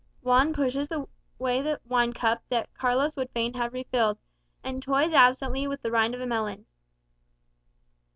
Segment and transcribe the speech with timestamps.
[0.23, 4.17] Juan pushes away the wine cup that Carlos would fain have refilled,
[4.63, 6.65] and toys absently with the rind of a melon.